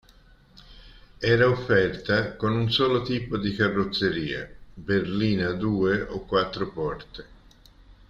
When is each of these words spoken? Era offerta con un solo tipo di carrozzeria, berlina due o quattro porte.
Era 1.19 1.47
offerta 1.47 2.35
con 2.35 2.53
un 2.53 2.71
solo 2.71 3.03
tipo 3.03 3.37
di 3.37 3.53
carrozzeria, 3.55 4.49
berlina 4.73 5.51
due 5.51 6.01
o 6.01 6.21
quattro 6.25 6.71
porte. 6.71 7.25